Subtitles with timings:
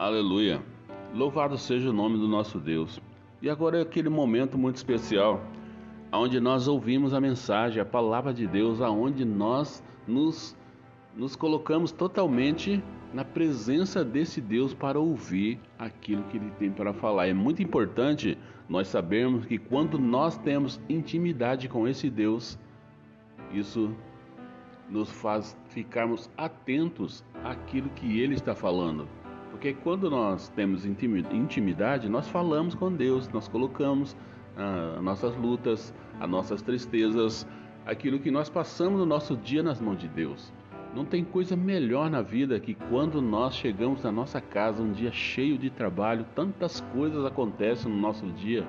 [0.00, 0.62] Aleluia.
[1.12, 2.98] Louvado seja o nome do nosso Deus.
[3.42, 5.44] E agora é aquele momento muito especial,
[6.10, 10.56] onde nós ouvimos a mensagem, a palavra de Deus, aonde nós nos,
[11.14, 12.82] nos colocamos totalmente
[13.12, 17.26] na presença desse Deus para ouvir aquilo que Ele tem para falar.
[17.26, 18.38] É muito importante
[18.70, 22.58] nós sabermos que quando nós temos intimidade com esse Deus,
[23.52, 23.94] isso
[24.88, 29.06] nos faz ficarmos atentos àquilo que Ele está falando.
[29.60, 34.16] Porque quando nós temos intimidade, nós falamos com Deus, nós colocamos
[34.56, 37.46] ah, as nossas lutas, as nossas tristezas,
[37.84, 40.50] aquilo que nós passamos no nosso dia nas mãos de Deus.
[40.96, 45.12] Não tem coisa melhor na vida que quando nós chegamos na nossa casa, um dia
[45.12, 48.66] cheio de trabalho, tantas coisas acontecem no nosso dia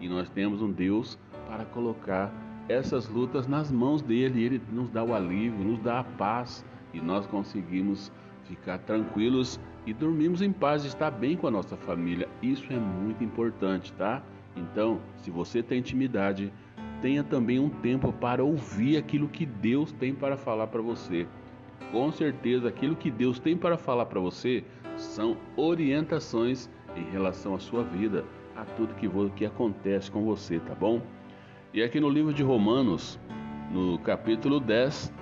[0.00, 2.32] e nós temos um Deus para colocar
[2.66, 4.42] essas lutas nas mãos dele.
[4.42, 8.10] Ele nos dá o alívio, nos dá a paz e nós conseguimos
[8.44, 12.28] ficar tranquilos e dormirmos em paz, estar bem com a nossa família.
[12.42, 14.22] Isso é muito importante, tá?
[14.56, 16.52] Então, se você tem intimidade,
[17.02, 21.26] tenha também um tempo para ouvir aquilo que Deus tem para falar para você.
[21.92, 24.64] Com certeza, aquilo que Deus tem para falar para você
[24.96, 28.24] são orientações em relação à sua vida,
[28.56, 31.02] a tudo que, que acontece com você, tá bom?
[31.72, 33.18] E aqui no livro de Romanos,
[33.70, 35.12] no capítulo 10,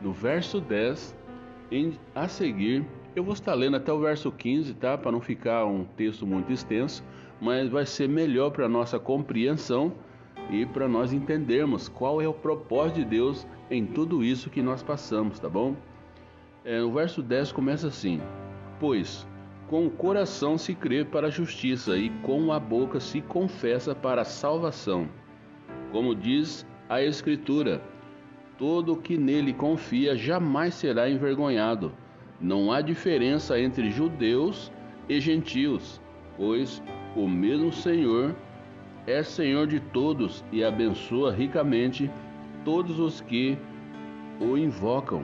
[0.00, 1.14] no verso 10,
[1.70, 4.96] em, a seguir, eu vou estar lendo até o verso 15, tá?
[4.96, 7.04] Para não ficar um texto muito extenso,
[7.40, 9.92] mas vai ser melhor para nossa compreensão
[10.50, 14.82] e para nós entendermos qual é o propósito de Deus em tudo isso que nós
[14.82, 15.76] passamos, tá bom?
[16.64, 18.20] É, o verso 10 começa assim:
[18.80, 19.26] Pois
[19.72, 24.20] com o coração se crê para a justiça e com a boca se confessa para
[24.20, 25.08] a salvação.
[25.90, 27.80] Como diz a Escritura,
[28.58, 31.90] todo que nele confia jamais será envergonhado.
[32.42, 34.72] Não há diferença entre judeus
[35.08, 36.00] e gentios,
[36.36, 36.82] pois
[37.14, 38.34] o mesmo Senhor
[39.06, 42.10] é Senhor de todos e abençoa ricamente
[42.64, 43.56] todos os que
[44.40, 45.22] o invocam,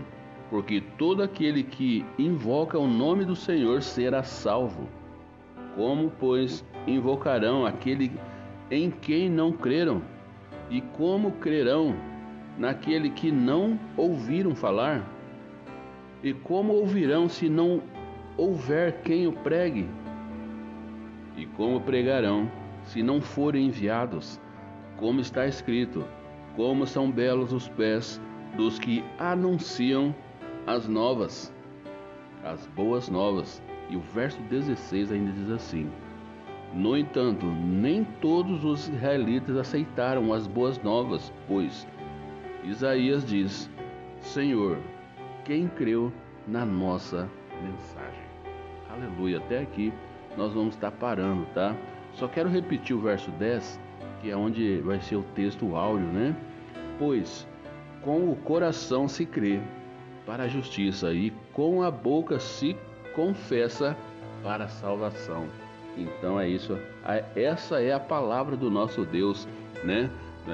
[0.48, 4.88] porque todo aquele que invoca o nome do Senhor será salvo.
[5.74, 8.12] Como, pois, invocarão aquele
[8.70, 10.02] em quem não creram?
[10.70, 11.96] E como crerão
[12.56, 15.17] naquele que não ouviram falar?
[16.22, 17.80] E como ouvirão se não
[18.36, 19.88] houver quem o pregue?
[21.36, 22.50] E como pregarão
[22.82, 24.40] se não forem enviados?
[24.96, 26.04] Como está escrito:
[26.56, 28.20] Como são belos os pés
[28.56, 30.14] dos que anunciam
[30.66, 31.54] as novas,
[32.44, 33.62] as boas novas.
[33.88, 35.88] E o verso 16 ainda diz assim:
[36.74, 41.86] No entanto, nem todos os israelitas aceitaram as boas novas, pois
[42.64, 43.70] Isaías diz:
[44.20, 44.78] Senhor,
[45.48, 46.12] quem creu
[46.46, 47.26] na nossa
[47.62, 48.22] mensagem.
[48.90, 49.38] Aleluia.
[49.38, 49.90] Até aqui
[50.36, 51.74] nós vamos estar parando, tá?
[52.12, 53.80] Só quero repetir o verso 10,
[54.20, 56.36] que é onde vai ser o texto áureo, né?
[56.98, 57.48] Pois
[58.02, 59.58] com o coração se crê
[60.26, 62.76] para a justiça e com a boca se
[63.14, 63.96] confessa
[64.42, 65.46] para a salvação.
[65.96, 66.78] Então é isso,
[67.34, 69.48] essa é a palavra do nosso Deus,
[69.82, 70.10] né?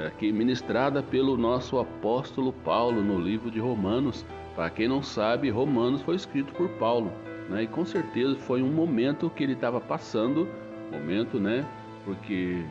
[0.06, 6.02] Aqui ministrada pelo nosso apóstolo Paulo no livro de Romanos, para quem não sabe, Romanos
[6.02, 7.12] foi escrito por Paulo,
[7.48, 7.64] né?
[7.64, 10.48] E com certeza foi um momento que ele estava passando,
[10.92, 11.64] momento, né?
[12.04, 12.64] Porque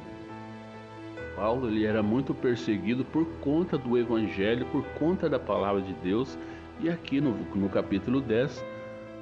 [1.35, 6.37] Paulo ele era muito perseguido por conta do evangelho, por conta da palavra de Deus.
[6.79, 8.63] E aqui no, no capítulo 10,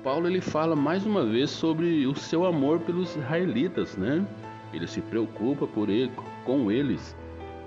[0.04, 4.26] Paulo ele fala mais uma vez sobre o seu amor pelos israelitas, né?
[4.74, 6.12] Ele se preocupa por ele,
[6.46, 7.16] com eles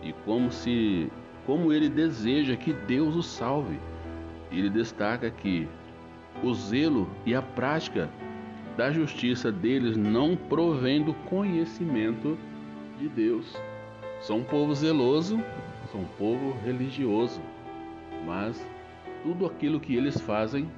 [0.03, 1.11] e como se
[1.47, 3.79] como ele deseja que Deus os salve.
[4.59, 5.69] Ele destaca que
[6.43, 8.09] o zelo e a prática
[8.77, 12.37] da justiça deles não provém do conhecimento
[12.99, 13.57] de Deus.
[14.21, 15.41] São um povo zeloso,
[15.91, 17.41] são um povo religioso,
[18.27, 18.67] mas
[19.23, 20.69] tudo aquilo que eles fazem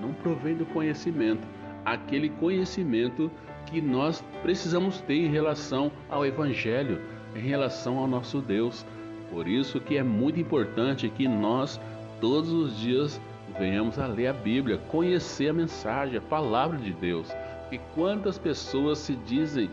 [0.00, 1.46] não provém do conhecimento,
[1.84, 3.30] aquele conhecimento
[3.66, 7.00] que nós precisamos ter em relação ao evangelho,
[7.34, 8.86] em relação ao nosso Deus.
[9.30, 11.80] Por isso que é muito importante que nós
[12.20, 13.20] todos os dias
[13.58, 17.28] venhamos a ler a Bíblia, conhecer a mensagem, a palavra de Deus.
[17.70, 19.70] E quantas pessoas se dizem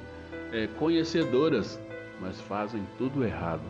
[0.52, 1.80] é, conhecedoras,
[2.22, 3.62] mas fazem tudo errado.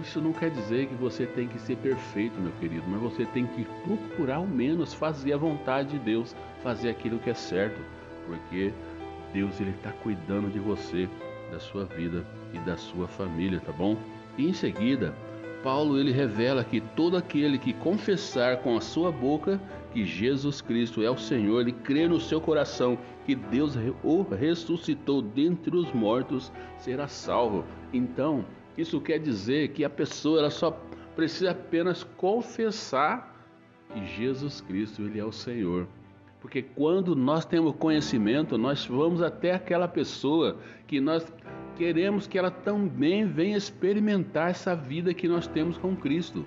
[0.00, 3.46] Isso não quer dizer que você tem que ser perfeito, meu querido, mas você tem
[3.46, 7.80] que procurar ao menos fazer a vontade de Deus, fazer aquilo que é certo,
[8.26, 8.72] porque
[9.32, 11.08] Deus ele está cuidando de você,
[11.50, 13.96] da sua vida e da sua família, tá bom?
[14.38, 15.12] E em seguida,
[15.62, 19.60] Paulo ele revela que todo aquele que confessar com a sua boca
[19.92, 25.20] que Jesus Cristo é o Senhor, ele crê no seu coração que Deus o ressuscitou
[25.20, 27.64] dentre os mortos, será salvo.
[27.92, 28.44] Então,
[28.78, 30.70] isso quer dizer que a pessoa ela só
[31.14, 33.36] precisa apenas confessar
[33.92, 35.86] que Jesus Cristo ele é o Senhor.
[36.40, 41.30] Porque quando nós temos conhecimento, nós vamos até aquela pessoa que nós
[41.76, 46.46] queremos que ela também venha experimentar essa vida que nós temos com Cristo.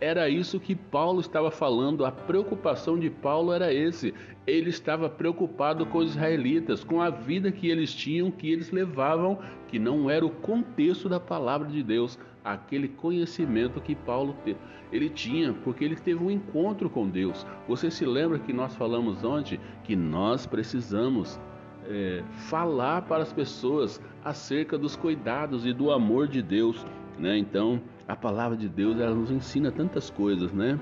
[0.00, 4.12] Era isso que Paulo estava falando, a preocupação de Paulo era esse.
[4.46, 9.38] Ele estava preocupado com os israelitas, com a vida que eles tinham, que eles levavam,
[9.68, 14.36] que não era o contexto da palavra de Deus, aquele conhecimento que Paulo
[14.92, 17.46] ele tinha, porque ele teve um encontro com Deus.
[17.66, 21.40] Você se lembra que nós falamos ontem que nós precisamos
[21.88, 26.84] é, falar para as pessoas acerca dos cuidados e do amor de Deus,
[27.18, 27.36] né?
[27.36, 30.78] Então a palavra de Deus ela nos ensina tantas coisas, né?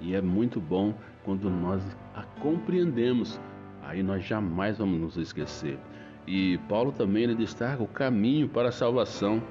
[0.00, 0.94] E é muito bom
[1.24, 1.82] quando nós
[2.14, 3.40] a compreendemos.
[3.82, 5.78] Aí nós jamais vamos nos esquecer.
[6.26, 9.42] E Paulo também ele destaca o caminho para a salvação.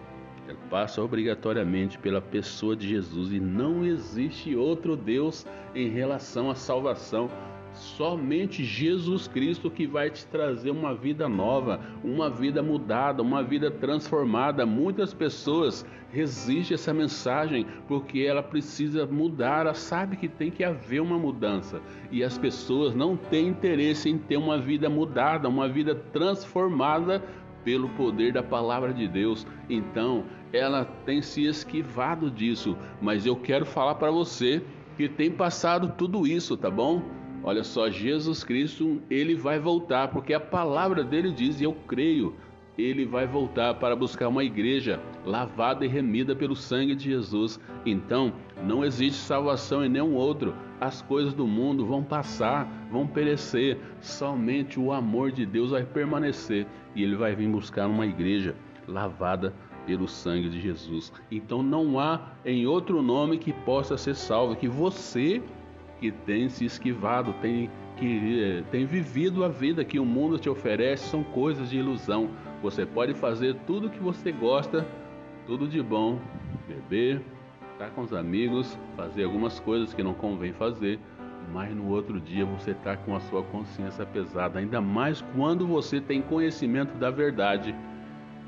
[0.47, 5.45] Ele passa obrigatoriamente pela pessoa de Jesus e não existe outro Deus
[5.75, 7.29] em relação à salvação.
[7.73, 13.69] Somente Jesus Cristo que vai te trazer uma vida nova, uma vida mudada, uma vida
[13.69, 14.65] transformada.
[14.65, 20.63] Muitas pessoas resistem a essa mensagem porque ela precisa mudar, ela sabe que tem que
[20.63, 21.81] haver uma mudança.
[22.11, 27.23] E as pessoas não têm interesse em ter uma vida mudada, uma vida transformada
[27.63, 29.45] pelo poder da palavra de Deus.
[29.69, 34.63] Então, ela tem se esquivado disso, mas eu quero falar para você
[34.97, 37.18] que tem passado tudo isso, tá bom?
[37.43, 42.35] Olha só, Jesus Cristo, ele vai voltar, porque a palavra dele diz, e eu creio,
[42.77, 47.59] ele vai voltar para buscar uma igreja lavada e remida pelo sangue de Jesus.
[47.85, 48.33] Então,
[48.63, 50.53] não existe salvação em nenhum outro.
[50.79, 53.77] As coisas do mundo vão passar, vão perecer.
[53.99, 56.65] Somente o amor de Deus vai permanecer
[56.95, 58.55] e ele vai vir buscar uma igreja
[58.87, 59.53] lavada
[59.85, 61.11] pelo sangue de Jesus.
[61.29, 65.41] Então não há em outro nome que possa ser salvo que você
[65.99, 70.49] que tem se esquivado, tem que eh, tem vivido a vida que o mundo te
[70.49, 72.29] oferece são coisas de ilusão.
[72.61, 74.87] Você pode fazer tudo o que você gosta,
[75.45, 76.19] tudo de bom,
[76.67, 77.21] beber,
[77.73, 80.99] estar com os amigos, fazer algumas coisas que não convém fazer,
[81.53, 85.99] mas no outro dia você está com a sua consciência pesada, ainda mais quando você
[85.99, 87.75] tem conhecimento da verdade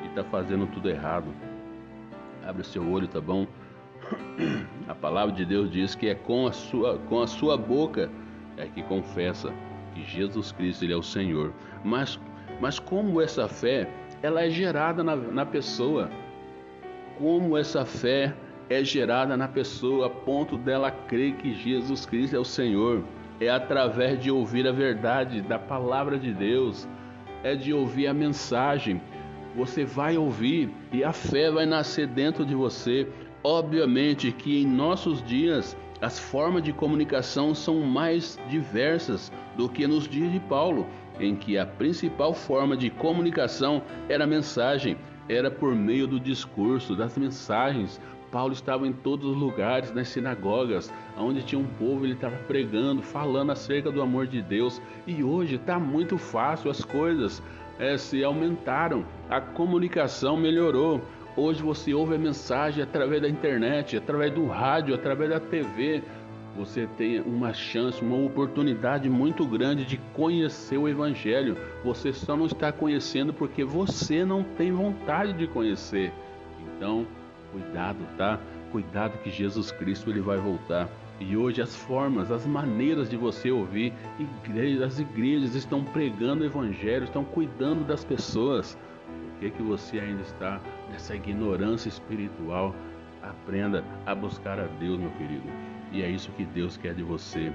[0.02, 1.28] e está fazendo tudo errado.
[2.46, 3.48] Abre seu olho, tá bom?
[4.88, 8.10] A palavra de Deus diz que é com a sua, com a sua boca
[8.58, 9.54] é que confessa
[9.94, 11.54] que Jesus Cristo ele é o Senhor.
[11.84, 12.20] Mas,
[12.60, 13.88] mas como essa fé
[14.22, 16.10] ela é gerada na, na pessoa?
[17.18, 18.34] Como essa fé
[18.70, 23.04] é gerada na pessoa a ponto dela crer que Jesus Cristo é o Senhor?
[23.40, 26.88] É através de ouvir a verdade da palavra de Deus,
[27.44, 29.02] é de ouvir a mensagem.
[29.56, 33.08] Você vai ouvir e a fé vai nascer dentro de você.
[33.44, 40.08] Obviamente que em nossos dias as formas de comunicação são mais diversas do que nos
[40.08, 40.88] dias de Paulo,
[41.20, 44.98] em que a principal forma de comunicação era a mensagem,
[45.30, 48.02] era por meio do discurso, das mensagens.
[48.32, 53.02] Paulo estava em todos os lugares, nas sinagogas, onde tinha um povo, ele estava pregando,
[53.02, 54.82] falando acerca do amor de Deus.
[55.06, 57.44] E hoje está muito fácil, as coisas
[57.78, 61.02] é, se aumentaram, a comunicação melhorou.
[61.36, 66.04] Hoje você ouve a mensagem através da internet, através do rádio, através da TV.
[66.58, 71.58] Você tem uma chance, uma oportunidade muito grande de conhecer o Evangelho.
[71.86, 76.12] Você só não está conhecendo porque você não tem vontade de conhecer.
[76.76, 77.08] Então,
[77.54, 78.38] cuidado, tá?
[78.70, 80.90] Cuidado que Jesus Cristo ele vai voltar.
[81.18, 83.94] E hoje as formas, as maneiras de você ouvir,
[84.86, 88.78] as igrejas estão pregando o evangelho, estão cuidando das pessoas
[89.42, 92.76] que, que você ainda está nessa ignorância espiritual?
[93.24, 95.50] Aprenda a buscar a Deus, meu querido.
[95.92, 97.52] E é isso que Deus quer de você.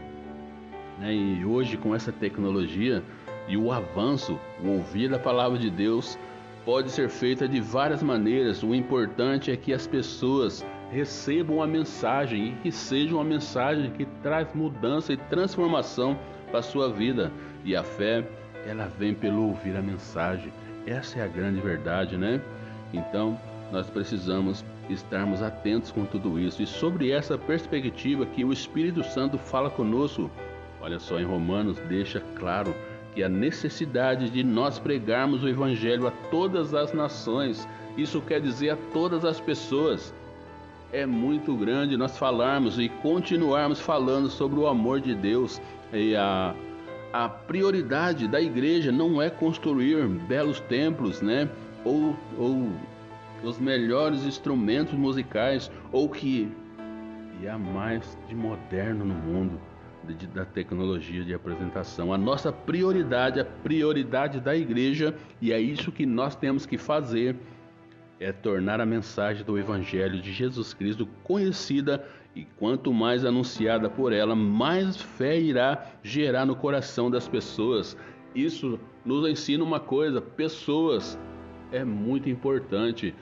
[0.98, 1.14] Né?
[1.14, 3.02] E hoje, com essa tecnologia
[3.46, 6.18] e o avanço, o ouvir a palavra de Deus
[6.64, 8.64] pode ser feita de várias maneiras.
[8.64, 14.04] O importante é que as pessoas recebam a mensagem e que seja uma mensagem que
[14.22, 16.18] traz mudança e transformação
[16.50, 17.32] para a sua vida.
[17.64, 18.28] E a fé,
[18.66, 20.52] ela vem pelo ouvir a mensagem.
[20.86, 22.40] Essa é a grande verdade, né?
[22.92, 23.38] Então,
[23.72, 26.62] nós precisamos estarmos atentos com tudo isso.
[26.62, 30.30] E sobre essa perspectiva que o Espírito Santo fala conosco,
[30.80, 32.74] olha só, em Romanos deixa claro
[33.14, 37.66] que a necessidade de nós pregarmos o Evangelho a todas as nações,
[37.96, 40.14] isso quer dizer a todas as pessoas.
[40.92, 45.60] É muito grande nós falarmos e continuarmos falando sobre o amor de Deus,
[45.92, 46.54] E a,
[47.24, 51.48] a prioridade da igreja não é construir belos templos, né?
[51.82, 52.70] Ou, ou
[53.42, 56.52] os melhores instrumentos musicais, ou que
[57.40, 59.58] e há mais de moderno no mundo
[60.04, 62.12] de, da tecnologia de apresentação.
[62.12, 67.36] A nossa prioridade, a prioridade da igreja, e é isso que nós temos que fazer,
[68.20, 72.06] é tornar a mensagem do Evangelho de Jesus Cristo conhecida
[72.36, 77.96] e quanto mais anunciada por ela, mais fé irá gerar no coração das pessoas.
[78.34, 81.18] Isso nos ensina uma coisa: pessoas
[81.72, 83.14] é muito importante.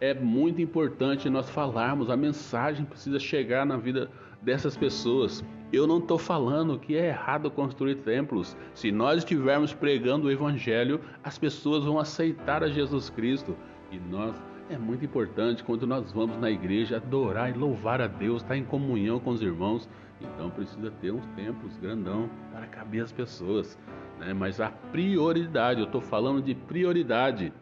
[0.00, 4.10] É muito importante nós falarmos, a mensagem precisa chegar na vida
[4.40, 5.44] dessas pessoas.
[5.72, 8.56] Eu não estou falando que é errado construir templos.
[8.74, 13.54] Se nós estivermos pregando o Evangelho, as pessoas vão aceitar a Jesus Cristo.
[13.92, 14.34] E nós
[14.70, 18.64] é muito importante quando nós vamos na igreja adorar e louvar a Deus, estar em
[18.64, 19.88] comunhão com os irmãos.
[20.20, 23.78] Então precisa ter uns templos grandão para caber as pessoas.
[24.18, 24.32] Né?
[24.32, 27.52] Mas a prioridade, eu estou falando de prioridade.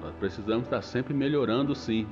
[0.00, 2.06] Nós precisamos estar sempre melhorando, sim.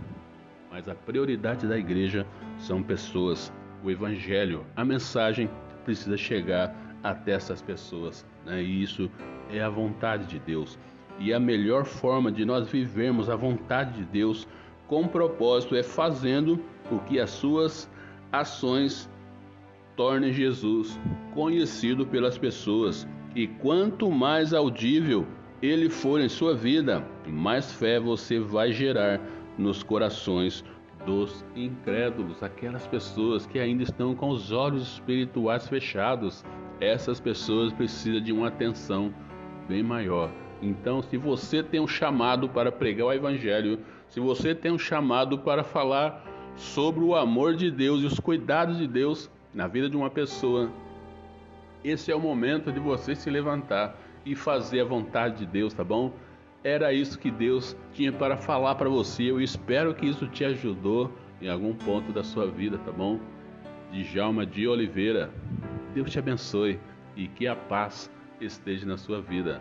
[0.70, 2.26] Mas a prioridade da igreja
[2.58, 3.52] são pessoas
[3.84, 5.48] o Evangelho, a mensagem
[5.84, 8.26] precisa chegar até essas pessoas.
[8.46, 8.62] Né?
[8.62, 9.10] E isso
[9.50, 10.78] é a vontade de Deus.
[11.18, 14.48] E a melhor forma de nós vivermos a vontade de Deus
[14.86, 17.90] com propósito é fazendo o que as suas
[18.32, 19.08] ações
[19.96, 20.98] tornem Jesus
[21.32, 23.06] conhecido pelas pessoas.
[23.34, 25.26] E quanto mais audível
[25.62, 29.20] ele for em sua vida, mais fé você vai gerar
[29.56, 30.64] nos corações
[31.06, 36.44] dos incrédulos, aquelas pessoas que ainda estão com os olhos espirituais fechados.
[36.80, 39.12] Essas pessoas precisam de uma atenção
[39.68, 40.30] bem maior.
[40.62, 45.38] Então, se você tem um chamado para pregar o Evangelho, se você tem um chamado
[45.38, 46.24] para falar
[46.56, 50.70] sobre o amor de Deus e os cuidados de Deus na vida de uma pessoa,
[51.82, 55.84] esse é o momento de você se levantar e fazer a vontade de Deus, tá
[55.84, 56.12] bom?
[56.62, 59.24] Era isso que Deus tinha para falar para você.
[59.24, 63.20] Eu espero que isso te ajudou em algum ponto da sua vida, tá bom?
[63.92, 65.30] Djalma de Oliveira.
[65.92, 66.80] Deus te abençoe
[67.14, 69.60] e que a paz esteja na sua vida.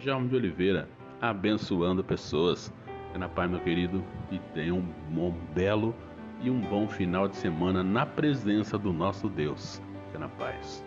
[0.00, 0.88] Djalma de Oliveira,
[1.20, 2.72] abençoando pessoas.
[3.06, 5.94] Fica na paz, meu querido, e tenha um, um belo
[6.42, 9.80] e um bom final de semana na presença do nosso Deus.
[10.06, 10.84] Fica na paz.